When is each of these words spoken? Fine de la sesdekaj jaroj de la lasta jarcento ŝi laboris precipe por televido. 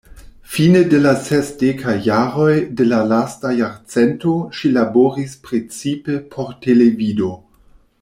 Fine 0.53 0.79
de 0.93 0.99
la 1.01 1.11
sesdekaj 1.25 1.93
jaroj 2.07 2.55
de 2.79 2.89
la 2.89 3.03
lasta 3.11 3.53
jarcento 3.61 4.35
ŝi 4.61 4.75
laboris 4.81 5.39
precipe 5.49 6.21
por 6.35 6.53
televido. 6.67 7.35